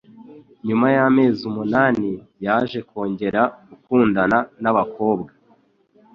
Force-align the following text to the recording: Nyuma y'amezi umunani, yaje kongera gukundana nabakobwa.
Nyuma 0.67 0.87
y'amezi 0.95 1.41
umunani, 1.49 2.11
yaje 2.45 2.79
kongera 2.89 3.41
gukundana 3.69 4.37
nabakobwa. 4.61 5.31